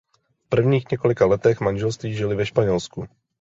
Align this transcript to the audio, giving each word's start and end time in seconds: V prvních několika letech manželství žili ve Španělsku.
V 0.45 0.49
prvních 0.49 0.91
několika 0.91 1.25
letech 1.25 1.59
manželství 1.61 2.13
žili 2.13 2.35
ve 2.35 2.45
Španělsku. 2.45 3.07